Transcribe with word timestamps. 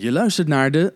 Je 0.00 0.12
luistert 0.12 0.48
naar 0.48 0.70
de 0.70 0.92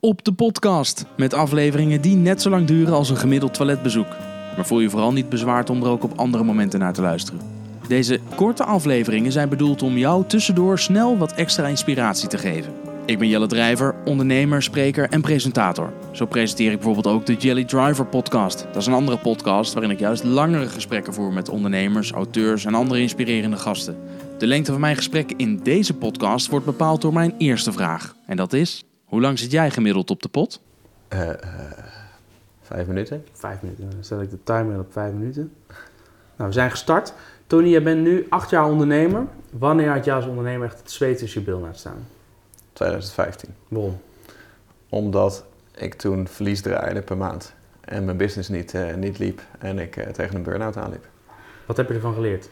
Op 0.00 0.24
de 0.24 0.32
Podcast. 0.32 1.04
Met 1.16 1.34
afleveringen 1.34 2.00
die 2.00 2.16
net 2.16 2.42
zo 2.42 2.50
lang 2.50 2.66
duren 2.66 2.94
als 2.94 3.10
een 3.10 3.16
gemiddeld 3.16 3.54
toiletbezoek. 3.54 4.08
Maar 4.56 4.66
voel 4.66 4.80
je 4.80 4.90
vooral 4.90 5.12
niet 5.12 5.28
bezwaard 5.28 5.70
om 5.70 5.82
er 5.82 5.88
ook 5.88 6.02
op 6.02 6.18
andere 6.18 6.44
momenten 6.44 6.80
naar 6.80 6.92
te 6.92 7.00
luisteren. 7.00 7.40
Deze 7.88 8.20
korte 8.34 8.64
afleveringen 8.64 9.32
zijn 9.32 9.48
bedoeld 9.48 9.82
om 9.82 9.96
jou 9.96 10.24
tussendoor 10.26 10.78
snel 10.78 11.18
wat 11.18 11.32
extra 11.32 11.66
inspiratie 11.66 12.28
te 12.28 12.38
geven. 12.38 12.72
Ik 13.08 13.18
ben 13.18 13.28
Jelle 13.28 13.46
Drijver, 13.46 13.94
ondernemer, 14.04 14.62
spreker 14.62 15.08
en 15.10 15.20
presentator. 15.20 15.92
Zo 16.12 16.26
presenteer 16.26 16.70
ik 16.70 16.76
bijvoorbeeld 16.76 17.14
ook 17.14 17.26
de 17.26 17.34
Jelly 17.34 17.64
Driver 17.64 18.06
podcast. 18.06 18.62
Dat 18.62 18.76
is 18.76 18.86
een 18.86 18.92
andere 18.92 19.18
podcast 19.18 19.72
waarin 19.72 19.90
ik 19.90 19.98
juist 19.98 20.24
langere 20.24 20.68
gesprekken 20.68 21.14
voer 21.14 21.32
met 21.32 21.48
ondernemers, 21.48 22.12
auteurs 22.12 22.64
en 22.64 22.74
andere 22.74 23.00
inspirerende 23.00 23.56
gasten. 23.56 23.96
De 24.38 24.46
lengte 24.46 24.70
van 24.72 24.80
mijn 24.80 24.96
gesprek 24.96 25.32
in 25.36 25.60
deze 25.62 25.94
podcast 25.94 26.48
wordt 26.48 26.66
bepaald 26.66 27.00
door 27.00 27.12
mijn 27.12 27.34
eerste 27.38 27.72
vraag. 27.72 28.14
En 28.26 28.36
dat 28.36 28.52
is, 28.52 28.84
hoe 29.04 29.20
lang 29.20 29.38
zit 29.38 29.50
jij 29.50 29.70
gemiddeld 29.70 30.10
op 30.10 30.22
de 30.22 30.28
pot? 30.28 30.60
Uh, 31.12 31.20
uh, 31.20 31.34
vijf 32.62 32.86
minuten. 32.86 33.24
Vijf 33.32 33.62
minuten. 33.62 33.90
Dan 33.90 34.04
zet 34.04 34.20
ik 34.20 34.30
de 34.30 34.42
timer 34.44 34.78
op 34.78 34.92
vijf 34.92 35.12
minuten. 35.12 35.52
Nou, 36.36 36.48
we 36.48 36.52
zijn 36.52 36.70
gestart. 36.70 37.12
Tony, 37.46 37.68
jij 37.68 37.82
bent 37.82 38.02
nu 38.02 38.26
acht 38.28 38.50
jaar 38.50 38.66
ondernemer. 38.66 39.26
Wanneer 39.50 39.90
had 39.90 40.04
jij 40.04 40.14
als 40.14 40.26
ondernemer 40.26 40.66
echt 40.66 40.78
het 40.78 40.90
zweet 40.90 41.18
tussen 41.18 41.40
je 41.40 41.46
bil 41.46 41.60
laten 41.60 41.78
staan? 41.78 42.06
2015. 42.78 43.54
Waarom? 43.68 44.00
Omdat 44.88 45.44
ik 45.74 45.94
toen 45.94 46.28
verlies 46.28 46.62
draaide 46.62 47.02
per 47.02 47.16
maand. 47.16 47.54
En 47.80 48.04
mijn 48.04 48.16
business 48.16 48.48
niet, 48.48 48.74
uh, 48.74 48.94
niet 48.94 49.18
liep. 49.18 49.40
En 49.58 49.78
ik 49.78 49.94
tegen 50.12 50.36
een 50.36 50.42
burn-out 50.42 50.76
aanliep. 50.76 51.06
Wat 51.66 51.76
heb 51.76 51.88
je 51.88 51.94
ervan 51.94 52.14
geleerd? 52.14 52.48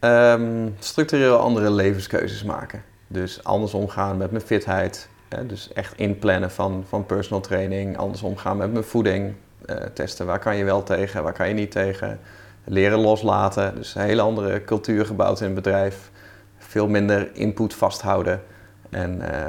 Um, 0.00 0.74
structureel 0.78 1.36
andere 1.36 1.70
levenskeuzes 1.70 2.42
maken. 2.42 2.82
Dus 3.06 3.44
anders 3.44 3.74
omgaan 3.74 4.16
met 4.16 4.30
mijn 4.30 4.44
fitheid. 4.44 5.08
Hè, 5.28 5.46
dus 5.46 5.72
echt 5.72 5.96
inplannen 5.96 6.50
van, 6.50 6.84
van 6.88 7.06
personal 7.06 7.40
training. 7.40 7.96
Anders 7.96 8.22
omgaan 8.22 8.56
met 8.56 8.72
mijn 8.72 8.84
voeding. 8.84 9.34
Uh, 9.66 9.76
testen 9.76 10.26
waar 10.26 10.38
kan 10.38 10.56
je 10.56 10.64
wel 10.64 10.82
tegen, 10.82 11.22
waar 11.22 11.32
kan 11.32 11.48
je 11.48 11.54
niet 11.54 11.70
tegen. 11.70 12.20
Leren 12.64 12.98
loslaten. 12.98 13.74
Dus 13.74 13.94
een 13.94 14.02
hele 14.02 14.22
andere 14.22 14.64
cultuur 14.64 15.06
gebouwd 15.06 15.40
in 15.40 15.46
het 15.46 15.54
bedrijf. 15.54 16.10
Veel 16.74 16.88
minder 16.88 17.30
input 17.32 17.74
vasthouden. 17.74 18.42
En 18.90 19.20
uh, 19.20 19.46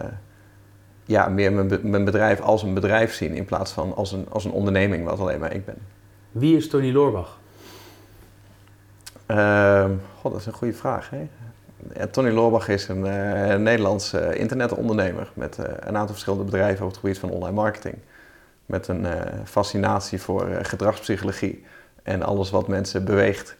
ja, 1.05 1.27
meer 1.27 1.53
mijn, 1.53 1.89
mijn 1.89 2.05
bedrijf 2.05 2.41
als 2.41 2.63
een 2.63 2.73
bedrijf 2.73 3.13
zien 3.13 3.33
in 3.33 3.45
plaats 3.45 3.71
van 3.71 3.95
als 3.95 4.11
een, 4.11 4.25
als 4.29 4.45
een 4.45 4.51
onderneming 4.51 5.05
wat 5.05 5.19
alleen 5.19 5.39
maar 5.39 5.53
ik 5.53 5.65
ben. 5.65 5.77
Wie 6.31 6.57
is 6.57 6.69
Tony 6.69 6.91
Loorbach? 6.91 7.37
Uh, 9.27 9.85
God, 10.21 10.31
dat 10.31 10.41
is 10.41 10.47
een 10.47 10.53
goede 10.53 10.73
vraag. 10.73 11.09
Hè? 11.09 11.27
Ja, 11.93 12.07
Tony 12.07 12.29
Loorbach 12.29 12.67
is 12.67 12.87
een 12.87 13.05
uh, 13.05 13.55
Nederlandse 13.55 14.29
uh, 14.33 14.39
internetondernemer 14.39 15.31
met 15.33 15.57
uh, 15.59 15.65
een 15.65 15.97
aantal 15.97 16.13
verschillende 16.13 16.43
bedrijven 16.43 16.85
op 16.85 16.91
het 16.91 16.99
gebied 16.99 17.19
van 17.19 17.29
online 17.29 17.55
marketing. 17.55 17.95
Met 18.65 18.87
een 18.87 19.07
fascinatie 19.43 20.21
voor 20.21 20.49
gedragspsychologie 20.61 21.65
en 22.03 22.23
alles 22.23 22.49
wat 22.49 22.67
mensen 22.67 23.05
beweegt. 23.05 23.57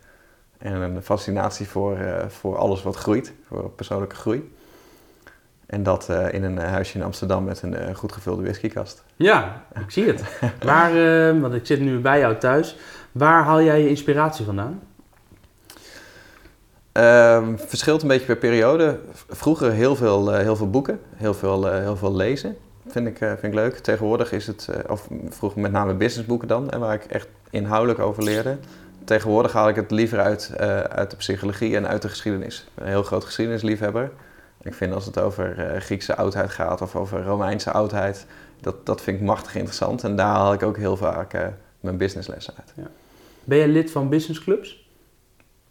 En 0.66 0.82
een 0.82 1.02
fascinatie 1.02 1.68
voor, 1.68 1.98
voor 2.28 2.58
alles 2.58 2.84
wat 2.84 2.96
groeit, 2.96 3.34
voor 3.48 3.70
persoonlijke 3.70 4.16
groei. 4.16 4.54
En 5.66 5.84
dat 5.84 6.10
in 6.32 6.44
een 6.44 6.58
huisje 6.58 6.98
in 6.98 7.04
Amsterdam 7.04 7.44
met 7.44 7.62
een 7.62 7.96
goed 7.96 8.12
gevulde 8.12 8.44
whiskykast. 8.44 9.04
Ja, 9.16 9.64
ik 9.76 9.92
zie 9.92 10.06
het. 10.06 10.24
Waar, 10.66 11.40
want 11.40 11.54
ik 11.54 11.66
zit 11.66 11.80
nu 11.80 12.00
bij 12.00 12.20
jou 12.20 12.38
thuis. 12.38 12.78
Waar 13.12 13.44
haal 13.44 13.62
jij 13.62 13.82
je 13.82 13.90
inspiratie 13.90 14.46
vandaan? 14.46 14.82
Um, 16.92 17.60
verschilt 17.60 18.02
een 18.02 18.08
beetje 18.08 18.26
per 18.26 18.38
periode. 18.38 19.00
Vroeger 19.30 19.72
heel 19.72 19.96
veel, 19.96 20.34
heel 20.34 20.56
veel 20.56 20.70
boeken, 20.70 21.00
heel 21.16 21.34
veel, 21.34 21.72
heel 21.72 21.98
veel 21.98 22.16
lezen. 22.16 22.58
Vind 22.88 23.08
ik, 23.08 23.18
vind 23.18 23.44
ik 23.44 23.54
leuk. 23.54 23.78
Tegenwoordig 23.78 24.32
is 24.32 24.48
het, 24.48 24.70
of 24.88 25.08
vroeger 25.30 25.62
met 25.62 25.72
name 25.72 25.94
businessboeken 25.94 26.48
dan, 26.48 26.70
en 26.70 26.80
waar 26.80 26.94
ik 26.94 27.06
echt 27.06 27.28
inhoudelijk 27.50 28.00
over 28.00 28.24
leerde. 28.24 28.58
Tegenwoordig 29.06 29.54
haal 29.54 29.70
ik 29.70 29.76
het 29.76 29.92
liever 29.92 30.20
uit, 30.20 30.58
uit 30.90 31.12
de 31.12 31.18
psychologie 31.18 31.76
en 31.76 31.88
uit 31.88 32.02
de 32.02 32.10
geschiedenis. 32.10 32.60
Ik 32.60 32.70
ben 32.76 32.86
een 32.86 32.92
heel 32.92 33.04
groot 33.04 33.26
geschiedenisliefhebber. 33.26 34.12
Ik 34.62 34.74
vind 34.74 34.94
als 34.94 35.06
het 35.06 35.20
over 35.20 35.76
Griekse 35.80 36.16
oudheid 36.16 36.50
gaat 36.50 36.82
of 36.82 36.96
over 36.96 37.24
Romeinse 37.24 37.72
oudheid, 37.72 38.26
dat, 38.62 38.86
dat 38.86 39.02
vind 39.02 39.20
ik 39.20 39.26
machtig 39.26 39.56
interessant. 39.56 40.04
En 40.04 40.16
daar 40.16 40.36
haal 40.36 40.54
ik 40.54 40.64
ook 40.64 40.78
heel 40.78 40.98
vaak 40.98 41.54
mijn 41.80 41.98
businesslessen 41.98 42.54
uit. 42.58 42.74
Ja. 42.76 42.88
Ben 43.44 43.58
je 43.58 43.68
lid 43.68 43.92
van 43.92 44.10
businessclubs? 44.10 44.90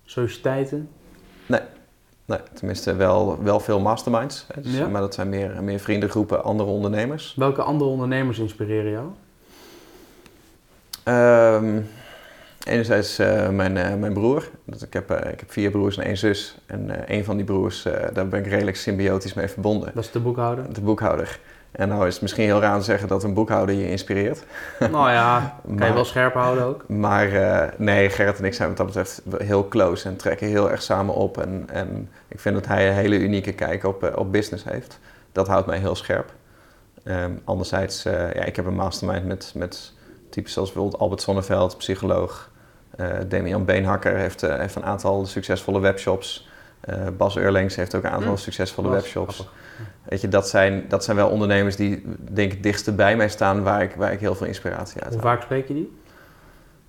Sociëteiten? 0.05 0.89
Nee. 1.47 1.61
nee, 2.25 2.39
tenminste 2.53 2.95
wel, 2.95 3.43
wel 3.43 3.61
veel 3.61 3.81
masterminds. 3.81 4.47
Hè, 4.55 4.61
dus, 4.61 4.77
ja. 4.77 4.89
Maar 4.89 5.01
dat 5.01 5.15
zijn 5.15 5.29
meer, 5.29 5.63
meer 5.63 5.79
vriendengroepen, 5.79 6.45
andere 6.45 6.71
ondernemers. 6.71 7.35
Welke 7.37 7.63
andere 7.63 7.91
ondernemers 7.91 8.39
inspireren 8.39 8.91
jou? 8.91 9.07
Um, 11.65 11.89
enerzijds 12.65 13.21
uh, 13.21 13.49
mijn, 13.49 13.77
uh, 13.77 13.95
mijn 13.95 14.13
broer. 14.13 14.49
Dus 14.65 14.83
ik, 14.83 14.93
heb, 14.93 15.11
uh, 15.11 15.33
ik 15.33 15.41
heb 15.41 15.53
vier 15.53 15.71
broers 15.71 15.97
en 15.97 16.05
één 16.05 16.17
zus. 16.17 16.59
En 16.67 17.13
een 17.13 17.25
van 17.25 17.37
die 17.37 17.45
broers, 17.45 17.83
daar 18.13 18.29
ben 18.29 18.41
ik 18.41 18.47
redelijk 18.47 18.77
symbiotisch 18.77 19.35
mee 19.35 19.49
verbonden. 19.49 19.91
Dat 19.95 20.05
is 20.05 20.11
de 20.11 20.21
boekhouder? 20.21 20.73
De 20.73 20.81
boekhouder. 20.81 21.39
En 21.71 21.89
nou 21.89 22.07
is 22.07 22.13
het 22.13 22.23
misschien 22.23 22.45
heel 22.45 22.61
raar 22.61 22.73
om 22.75 22.79
te 22.79 22.85
zeggen 22.85 23.09
dat 23.09 23.23
een 23.23 23.35
boekhouder 23.35 23.75
je 23.75 23.91
inspireert. 23.91 24.45
Nou 24.91 25.11
ja, 25.11 25.61
kan 25.77 25.87
je 25.87 25.93
wel 25.93 26.05
scherp 26.05 26.35
houden 26.35 26.65
ook. 26.65 26.89
Maar 26.89 27.29
nee, 27.77 28.11
Gerrit 28.11 28.39
en 28.39 28.45
ik 28.45 28.55
zijn 28.55 28.69
wat 28.69 28.77
dat 28.77 28.87
betreft 28.87 29.23
heel 29.39 29.69
close 29.69 30.09
en 30.09 30.17
trekken 30.17 30.47
heel 30.47 30.71
erg 30.71 30.83
samen 30.83 31.15
op. 31.15 31.39
En, 31.39 31.65
en 31.73 32.11
ik 32.29 32.41
vind 32.41 32.55
dat 32.55 32.67
hij 32.67 32.89
een 32.89 32.95
hele 32.95 33.19
unieke 33.19 33.53
kijk 33.53 33.85
op, 33.85 34.13
op 34.17 34.33
business 34.33 34.65
heeft. 34.65 34.99
Dat 35.33 35.49
houdt 35.49 35.67
mij 35.67 35.79
heel 35.79 35.95
scherp. 35.95 36.33
Um, 37.05 37.41
anderzijds, 37.45 38.03
ja, 38.03 38.45
ik 38.45 38.57
heb 38.57 38.67
een 38.67 38.75
mastermind 38.75 39.27
met, 39.27 39.53
met 39.55 39.93
types 40.35 40.53
zoals 40.53 40.73
bijvoorbeeld 40.73 41.03
Albert 41.03 41.21
Sonneveld, 41.21 41.79
psycholoog. 41.79 42.51
Uh, 43.01 43.07
Damian 43.29 43.65
Beenhakker 43.65 44.17
heeft, 44.17 44.41
heeft 44.41 44.75
een 44.75 44.85
aantal 44.85 45.27
succesvolle 45.27 45.81
webshops. 45.81 46.49
Bas 47.17 47.37
Eurlings 47.37 47.77
heeft 47.77 47.95
ook 47.95 48.03
een 48.05 48.11
aantal 48.11 48.31
mm. 48.31 48.37
succesvolle 48.37 48.89
Bas, 48.89 48.97
webshops. 48.97 49.35
Grappig. 49.35 49.55
Weet 50.05 50.21
je, 50.21 50.29
dat 50.29 50.49
zijn, 50.49 50.85
dat 50.89 51.05
zijn 51.05 51.17
wel 51.17 51.29
ondernemers 51.29 51.77
die 51.77 52.17
denk 52.19 52.53
ik 52.53 52.63
dichtste 52.63 52.93
bij 52.93 53.17
mij 53.17 53.29
staan 53.29 53.63
waar 53.63 53.83
ik, 53.83 53.95
waar 53.97 54.13
ik 54.13 54.21
heel 54.21 54.35
veel 54.35 54.47
inspiratie 54.47 55.03
uit 55.03 55.15
Hoe 55.15 55.23
haal. 55.23 55.33
vaak 55.33 55.43
spreek 55.43 55.69
je 55.69 55.75
die? 55.75 55.99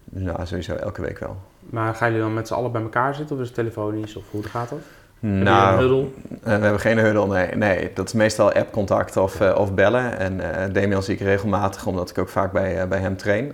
Nou, 0.04 0.46
sowieso 0.46 0.74
elke 0.74 1.02
week 1.02 1.20
wel. 1.20 1.38
Maar 1.60 1.96
gaan 1.96 2.08
jullie 2.08 2.24
dan 2.24 2.34
met 2.34 2.48
z'n 2.48 2.54
allen 2.54 2.72
bij 2.72 2.82
elkaar 2.82 3.16
zitten 3.16 3.36
of 3.36 3.42
is 3.42 3.48
het 3.48 3.56
telefonisch 3.56 4.16
of 4.16 4.24
hoe 4.32 4.44
gaat 4.44 4.70
dat? 4.70 4.80
Nou, 5.20 5.80
huddle? 5.80 6.08
We 6.42 6.50
hebben 6.50 6.80
geen 6.80 6.98
huddle, 6.98 7.28
nee. 7.28 7.56
nee. 7.56 7.92
Dat 7.94 8.08
is 8.08 8.14
meestal 8.14 8.52
app-contact 8.52 9.18
of, 9.18 9.42
uh, 9.42 9.56
of 9.58 9.74
bellen. 9.74 10.18
En 10.18 10.34
uh, 10.34 10.74
Damian 10.74 11.04
zie 11.04 11.14
ik 11.14 11.20
regelmatig, 11.20 11.86
omdat 11.86 12.10
ik 12.10 12.18
ook 12.18 12.30
vaak 12.30 12.52
bij, 12.52 12.88
bij 12.88 13.00
hem 13.00 13.18
train. 13.18 13.54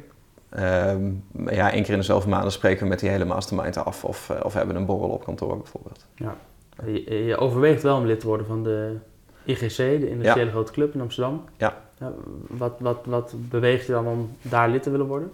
Um, 0.60 1.24
ja, 1.50 1.72
één 1.72 1.84
keer 1.84 1.94
in 1.94 2.00
de 2.00 2.06
zoveel 2.06 2.30
maanden 2.30 2.52
spreken 2.52 2.84
we 2.84 2.90
met 2.90 3.00
die 3.00 3.10
hele 3.10 3.26
mastermind 3.26 3.78
af. 3.78 4.04
Of, 4.04 4.30
of 4.44 4.54
hebben 4.54 4.76
een 4.76 4.86
borrel 4.86 5.10
op 5.10 5.24
kantoor 5.24 5.58
bijvoorbeeld. 5.58 6.06
Ja. 6.16 6.36
Je, 6.86 7.26
je 7.26 7.38
overweegt 7.38 7.84
wel 7.84 7.98
om 7.98 8.06
lid 8.06 8.20
te 8.20 8.28
worden 8.28 8.46
van 8.46 8.64
de 8.64 8.98
IGC, 9.46 9.78
de 9.78 10.10
Industriële 10.10 10.46
ja. 10.46 10.52
Grote 10.52 10.72
Club 10.72 10.94
in 10.94 11.02
Amsterdam. 11.02 11.44
Ja. 11.58 11.82
ja 12.00 12.12
wat, 12.48 12.74
wat, 12.80 13.00
wat 13.06 13.34
beweegt 13.36 13.86
je 13.86 13.92
dan 13.92 14.08
om 14.08 14.36
daar 14.42 14.70
lid 14.70 14.84
te 14.84 14.90
willen 14.90 15.08
worden? 15.08 15.32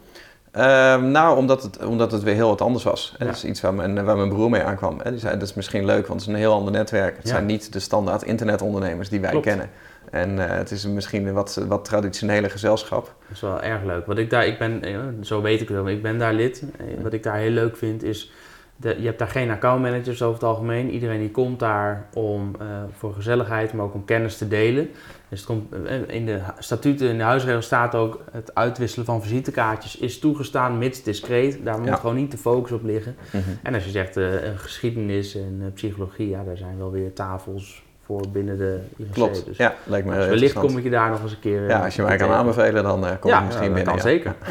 Um, 0.59 1.12
nou, 1.12 1.38
omdat 1.38 1.63
het, 1.63 1.85
omdat 1.85 2.12
het 2.12 2.23
weer 2.23 2.34
heel 2.34 2.47
wat 2.47 2.62
anders 2.62 2.84
was. 2.84 3.16
Ja. 3.19 3.25
Dat 3.25 3.35
is 3.35 3.44
iets 3.44 3.62
waar 3.62 3.73
mijn, 3.73 4.06
waar 4.06 4.18
mijn 4.18 4.29
broer 4.29 4.50
mee 4.50 4.62
aankwam. 4.62 5.01
Die 5.03 5.19
zei, 5.19 5.38
dat 5.38 5.47
is 5.47 5.53
misschien 5.53 5.85
leuk, 5.85 6.07
want 6.07 6.19
het 6.19 6.29
is 6.29 6.35
een 6.35 6.40
heel 6.40 6.53
ander 6.53 6.72
netwerk. 6.72 7.16
Het 7.16 7.25
ja. 7.25 7.31
zijn 7.31 7.45
niet 7.45 7.73
de 7.73 7.79
standaard 7.79 8.23
internetondernemers 8.23 9.09
die 9.09 9.19
wij 9.19 9.29
Klopt. 9.29 9.46
kennen. 9.46 9.69
En 10.12 10.29
uh, 10.29 10.46
het 10.47 10.72
is 10.72 10.85
misschien 10.85 11.28
een 11.28 11.34
wat, 11.34 11.62
wat 11.67 11.85
traditionele 11.85 12.50
gezelschap. 12.50 13.03
Dat 13.03 13.35
is 13.35 13.41
wel 13.41 13.62
erg 13.62 13.84
leuk. 13.84 14.06
Wat 14.06 14.17
ik 14.17 14.29
daar, 14.29 14.47
ik 14.47 14.57
ben, 14.57 14.84
zo 15.22 15.41
weet 15.41 15.62
ik 15.62 15.67
het 15.67 15.78
wel, 15.78 15.90
ik 15.90 16.01
ben 16.01 16.17
daar 16.17 16.34
lid. 16.34 16.63
Wat 17.01 17.13
ik 17.13 17.23
daar 17.23 17.38
heel 17.38 17.51
leuk 17.51 17.78
vind 17.78 18.03
is, 18.03 18.31
de, 18.78 18.96
je 19.00 19.06
hebt 19.06 19.20
daar 19.20 19.28
geen 19.28 19.50
accountmanagers 19.50 20.22
over 20.22 20.34
het 20.34 20.44
algemeen. 20.50 20.90
Iedereen 20.92 21.20
die 21.20 21.32
komt 21.32 21.60
daar 21.60 22.08
om, 22.14 22.56
uh, 22.62 22.68
voor 22.92 23.14
gezelligheid, 23.14 23.74
maar 23.74 23.86
ook 23.86 23.94
om 23.94 24.06
kennis 24.06 24.38
te 24.38 24.48
delen. 24.48 24.90
Dus 25.29 25.40
het 25.40 25.47
komt, 25.47 25.74
in 26.08 26.26
de 26.26 26.40
statuten, 26.59 27.09
in 27.09 27.18
de 27.18 27.24
huisregels 27.24 27.66
staat 27.66 27.96
ook 27.96 28.24
het 28.32 28.56
uitwisselen 28.56 29.06
van 29.06 29.22
visitekaartjes 29.22 29.97
is 29.97 30.20
toegestaan, 30.20 30.78
mits 30.78 31.03
discreet. 31.03 31.59
Daar 31.64 31.78
moet 31.78 31.88
Ja. 31.88 31.96
gewoon 31.96 32.16
niet 32.16 32.32
de 32.32 32.38
focus 32.38 32.72
op 32.72 32.84
liggen. 32.84 33.16
Mhm. 33.32 33.44
En 33.64 33.74
als 33.74 33.84
je 33.84 33.90
zegt 33.91 34.18
uh, 34.18 34.28
geschiedenis 34.56 35.35
en 35.35 35.58
uh, 35.62 35.66
psychologie, 35.73 36.30
ja, 36.30 36.44
daar 36.44 36.58
zijn 36.58 36.78
wel 36.78 36.91
weer 36.91 37.14
tafels 37.14 37.85
voor 38.08 38.24
binnen 38.32 38.58
de 38.58 38.80
IGC. 38.98 39.14
Klopt, 39.14 39.46
Dus, 39.46 39.58
ja, 39.58 39.74
lijkt 39.84 40.08
me 40.08 40.16
dus 40.16 40.26
wellicht 40.26 40.54
kom 40.54 40.78
ik 40.78 40.84
je 40.84 40.90
daar 40.90 41.09
nog 41.09 41.22
eens 41.22 41.32
een 41.32 41.40
keer... 41.40 41.62
eh, 41.64 41.70
Ja, 41.70 41.84
als 41.84 41.96
je 41.96 42.02
mij 42.02 42.09
kan 42.18 42.28
tegen. 42.28 42.40
aanbevelen, 42.42 42.84
dan 42.84 43.04
uh, 43.04 43.12
kom 43.20 43.30
ja, 43.32 43.40
ik 43.40 43.46
misschien 43.46 43.68
ja, 43.68 43.74
binnen. 43.74 43.94
kan 43.94 44.02
zeker. 44.02 44.36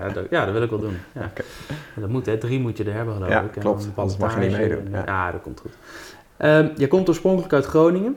Ja, 0.00 0.08
dat, 0.12 0.24
ja, 0.30 0.44
dat 0.44 0.52
wil 0.52 0.62
ik 0.62 0.70
wel 0.70 0.78
doen. 0.78 0.96
Ja. 1.14 1.30
Dat 1.94 2.08
moet, 2.08 2.26
hè. 2.26 2.38
Drie 2.38 2.60
moet 2.60 2.76
je 2.76 2.84
er 2.84 2.92
hebben, 2.92 3.14
geloof 3.14 3.30
Ja, 3.30 3.40
ik. 3.42 3.50
Klopt. 3.60 3.88
Anders 3.94 4.16
mag 4.18 4.34
je 4.34 4.40
niet 4.40 4.56
meedoen, 4.56 4.78
en- 4.84 4.90
ja. 4.90 5.02
ja, 5.06 5.32
dat 5.32 5.42
komt 5.42 5.60
goed. 5.60 5.72
Ehm, 6.36 6.68
je 6.76 6.88
komt 6.88 7.08
oorspronkelijk 7.08 7.52
uit 7.52 7.64
Groningen. 7.64 8.16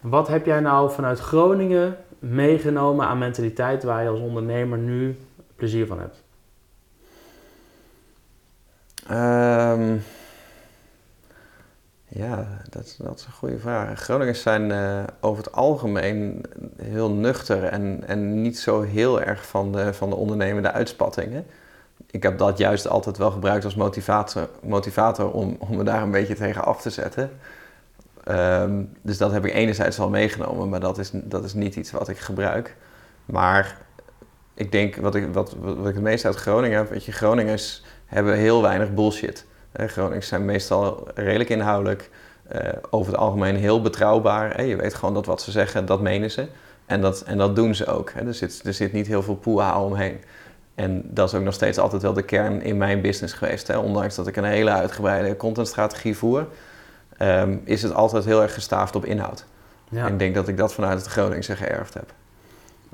Wat 0.00 0.28
heb 0.28 0.46
jij 0.46 0.60
nou 0.60 0.90
vanuit 0.90 1.18
Groningen 1.20 1.96
meegenomen 2.18 3.06
aan 3.06 3.18
mentaliteit 3.18 3.82
waar 3.82 4.02
je 4.02 4.08
als 4.08 4.20
ondernemer 4.20 4.78
nu 4.78 5.16
plezier 5.56 5.86
van 5.86 5.98
hebt? 5.98 6.22
Ehm, 9.08 9.96
Ja, 12.16 12.46
dat, 12.70 12.96
dat 12.98 13.18
is 13.18 13.24
een 13.26 13.32
goede 13.32 13.58
vraag. 13.58 14.00
Groningers 14.00 14.42
zijn 14.42 14.70
uh, 14.70 15.02
over 15.20 15.44
het 15.44 15.52
algemeen 15.52 16.44
heel 16.82 17.10
nuchter 17.10 17.64
en, 17.64 18.02
en 18.06 18.42
niet 18.42 18.58
zo 18.58 18.82
heel 18.82 19.22
erg 19.22 19.46
van 19.46 19.72
de, 19.72 19.94
van 19.94 20.10
de 20.10 20.16
ondernemende 20.16 20.72
uitspattingen. 20.72 21.46
Ik 22.10 22.22
heb 22.22 22.38
dat 22.38 22.58
juist 22.58 22.88
altijd 22.88 23.16
wel 23.16 23.30
gebruikt 23.30 23.64
als 23.64 23.74
motivator, 23.74 24.48
motivator 24.62 25.30
om, 25.30 25.56
om 25.58 25.76
me 25.76 25.84
daar 25.84 26.02
een 26.02 26.10
beetje 26.10 26.34
tegen 26.34 26.64
af 26.64 26.80
te 26.80 26.90
zetten. 26.90 27.30
Um, 28.28 28.92
dus 29.02 29.18
dat 29.18 29.32
heb 29.32 29.44
ik 29.44 29.52
enerzijds 29.52 29.98
al 29.98 30.08
meegenomen, 30.08 30.68
maar 30.68 30.80
dat 30.80 30.98
is, 30.98 31.10
dat 31.12 31.44
is 31.44 31.54
niet 31.54 31.76
iets 31.76 31.90
wat 31.90 32.08
ik 32.08 32.18
gebruik. 32.18 32.76
Maar 33.24 33.76
ik 34.54 34.72
denk, 34.72 34.96
wat 34.96 35.14
ik, 35.14 35.32
wat, 35.32 35.56
wat 35.60 35.88
ik 35.88 35.94
het 35.94 36.02
meest 36.02 36.24
uit 36.24 36.36
Groningen 36.36 36.76
heb, 36.76 36.90
weet 36.90 37.04
je, 37.04 37.12
Groningers 37.12 37.84
hebben 38.06 38.34
heel 38.34 38.62
weinig 38.62 38.94
bullshit. 38.94 39.46
Groningers 39.72 40.28
zijn 40.28 40.44
meestal 40.44 41.08
redelijk 41.14 41.50
inhoudelijk, 41.50 42.10
uh, 42.52 42.60
over 42.90 43.12
het 43.12 43.20
algemeen 43.20 43.56
heel 43.56 43.82
betrouwbaar. 43.82 44.64
Je 44.64 44.76
weet 44.76 44.94
gewoon 44.94 45.14
dat 45.14 45.26
wat 45.26 45.42
ze 45.42 45.50
zeggen, 45.50 45.86
dat 45.86 46.00
menen 46.00 46.30
ze. 46.30 46.46
En 46.86 47.00
dat, 47.00 47.20
en 47.22 47.38
dat 47.38 47.56
doen 47.56 47.74
ze 47.74 47.86
ook. 47.86 48.10
Er, 48.10 48.34
zit, 48.34 48.60
er 48.64 48.74
zit 48.74 48.92
niet 48.92 49.06
heel 49.06 49.22
veel 49.22 49.36
poeha 49.36 49.82
omheen. 49.82 50.20
En 50.74 51.02
dat 51.04 51.28
is 51.28 51.34
ook 51.34 51.44
nog 51.44 51.54
steeds 51.54 51.78
altijd 51.78 52.02
wel 52.02 52.12
de 52.12 52.22
kern 52.22 52.62
in 52.62 52.76
mijn 52.76 53.00
business 53.00 53.34
geweest. 53.34 53.66
Hè? 53.66 53.78
Ondanks 53.78 54.14
dat 54.14 54.26
ik 54.26 54.36
een 54.36 54.44
hele 54.44 54.70
uitgebreide 54.70 55.36
contentstrategie 55.36 56.16
voer, 56.16 56.46
um, 57.18 57.62
is 57.64 57.82
het 57.82 57.94
altijd 57.94 58.24
heel 58.24 58.42
erg 58.42 58.54
gestaafd 58.54 58.96
op 58.96 59.04
inhoud. 59.04 59.44
Ja. 59.88 60.06
En 60.06 60.12
ik 60.12 60.18
denk 60.18 60.34
dat 60.34 60.48
ik 60.48 60.56
dat 60.56 60.72
vanuit 60.72 60.98
het 60.98 61.06
Groningse 61.06 61.56
geërfd 61.56 61.94
heb. 61.94 62.12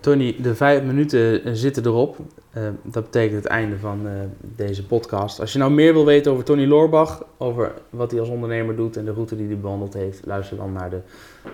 Tony, 0.00 0.36
de 0.40 0.54
vijf 0.54 0.82
minuten 0.82 1.56
zitten 1.56 1.86
erop. 1.86 2.16
Uh, 2.56 2.62
dat 2.82 3.04
betekent 3.04 3.42
het 3.42 3.52
einde 3.52 3.78
van 3.78 4.06
uh, 4.06 4.12
deze 4.40 4.86
podcast. 4.86 5.40
Als 5.40 5.52
je 5.52 5.58
nou 5.58 5.70
meer 5.70 5.92
wil 5.92 6.04
weten 6.04 6.32
over 6.32 6.44
Tony 6.44 6.66
Loorbach, 6.66 7.24
over 7.38 7.72
wat 7.90 8.10
hij 8.10 8.20
als 8.20 8.28
ondernemer 8.28 8.76
doet 8.76 8.96
en 8.96 9.04
de 9.04 9.12
route 9.12 9.36
die 9.36 9.46
hij 9.46 9.58
bewandeld 9.58 9.94
heeft, 9.94 10.26
luister 10.26 10.56
dan 10.56 10.72
naar 10.72 10.90
de 10.90 11.00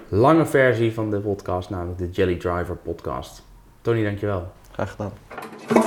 lange 0.08 0.46
versie 0.46 0.92
van 0.92 1.10
de 1.10 1.20
podcast, 1.20 1.70
namelijk 1.70 1.98
de 1.98 2.10
Jelly 2.10 2.36
Driver 2.36 2.76
podcast. 2.76 3.42
Tony, 3.80 4.04
dankjewel. 4.04 4.46
Graag 4.72 4.90
gedaan. 4.90 5.77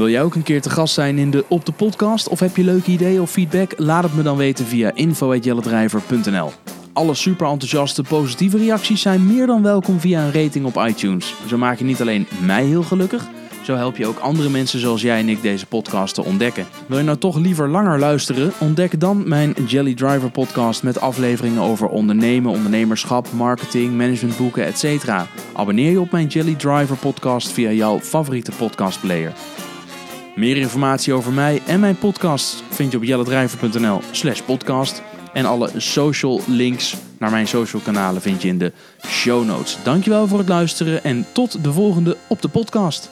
Wil 0.00 0.08
jij 0.08 0.22
ook 0.22 0.34
een 0.34 0.42
keer 0.42 0.60
te 0.60 0.70
gast 0.70 0.94
zijn 0.94 1.18
in 1.18 1.30
de 1.30 1.44
Op 1.48 1.66
de 1.66 1.72
Podcast? 1.72 2.28
Of 2.28 2.40
heb 2.40 2.56
je 2.56 2.64
leuke 2.64 2.90
ideeën 2.90 3.20
of 3.20 3.30
feedback? 3.30 3.72
Laat 3.76 4.02
het 4.02 4.14
me 4.14 4.22
dan 4.22 4.36
weten 4.36 4.66
via 4.66 4.90
info.jelledrijver.nl 4.94 6.52
Alle 6.92 7.14
super 7.14 7.46
enthousiaste 7.46 8.02
positieve 8.02 8.58
reacties 8.58 9.00
zijn 9.00 9.26
meer 9.26 9.46
dan 9.46 9.62
welkom 9.62 10.00
via 10.00 10.22
een 10.22 10.32
rating 10.32 10.64
op 10.64 10.76
iTunes. 10.88 11.34
Zo 11.46 11.58
maak 11.58 11.78
je 11.78 11.84
niet 11.84 12.00
alleen 12.00 12.26
mij 12.46 12.64
heel 12.64 12.82
gelukkig, 12.82 13.28
zo 13.62 13.74
help 13.74 13.96
je 13.96 14.06
ook 14.06 14.18
andere 14.18 14.48
mensen 14.48 14.80
zoals 14.80 15.02
jij 15.02 15.18
en 15.18 15.28
ik 15.28 15.42
deze 15.42 15.66
podcast 15.66 16.14
te 16.14 16.24
ontdekken. 16.24 16.66
Wil 16.86 16.98
je 16.98 17.04
nou 17.04 17.18
toch 17.18 17.36
liever 17.36 17.68
langer 17.68 17.98
luisteren? 17.98 18.52
Ontdek 18.60 19.00
dan 19.00 19.28
mijn 19.28 19.54
Jelly 19.66 19.94
Driver 19.94 20.30
podcast 20.30 20.82
met 20.82 21.00
afleveringen 21.00 21.62
over 21.62 21.88
ondernemen, 21.88 22.52
ondernemerschap, 22.52 23.32
marketing, 23.32 23.96
managementboeken, 23.96 24.64
etc. 24.64 25.10
Abonneer 25.52 25.90
je 25.90 26.00
op 26.00 26.10
mijn 26.10 26.26
Jelly 26.26 26.54
Driver 26.54 26.96
podcast 26.96 27.52
via 27.52 27.70
jouw 27.70 27.98
favoriete 27.98 28.52
podcastplayer. 28.58 29.32
Meer 30.36 30.56
informatie 30.56 31.12
over 31.12 31.32
mij 31.32 31.62
en 31.66 31.80
mijn 31.80 31.98
podcast 31.98 32.62
vind 32.70 32.92
je 32.92 32.98
op 32.98 33.04
jellendrijver.nl 33.04 34.00
slash 34.10 34.40
podcast. 34.40 35.02
En 35.32 35.44
alle 35.44 35.70
social 35.76 36.40
links 36.46 36.96
naar 37.18 37.30
mijn 37.30 37.48
social 37.48 37.82
kanalen 37.82 38.22
vind 38.22 38.42
je 38.42 38.48
in 38.48 38.58
de 38.58 38.72
show 39.06 39.46
notes. 39.46 39.78
Dankjewel 39.82 40.26
voor 40.26 40.38
het 40.38 40.48
luisteren 40.48 41.04
en 41.04 41.26
tot 41.32 41.64
de 41.64 41.72
volgende 41.72 42.16
op 42.28 42.42
de 42.42 42.48
podcast. 42.48 43.10